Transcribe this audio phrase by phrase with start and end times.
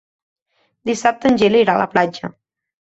[0.91, 2.35] Dissabte en Gil irà a la platja.